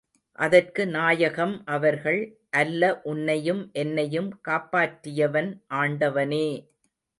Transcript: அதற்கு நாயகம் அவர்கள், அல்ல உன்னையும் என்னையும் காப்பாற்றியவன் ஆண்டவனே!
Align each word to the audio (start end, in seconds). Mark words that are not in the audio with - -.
அதற்கு 0.39 0.83
நாயகம் 0.87 1.53
அவர்கள், 1.65 2.21
அல்ல 2.53 2.81
உன்னையும் 3.03 3.69
என்னையும் 3.75 4.31
காப்பாற்றியவன் 4.47 5.51
ஆண்டவனே! 5.75 6.45